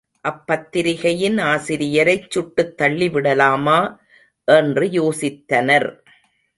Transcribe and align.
அப்பத்திரிகையின் 0.27 1.37
ஆசிரியரைச் 1.37 2.27
சுட்டுத்தள்ளிவிடலாமா 2.35 3.79
என்று 4.47 4.87
யோசித்தனர். 4.99 5.89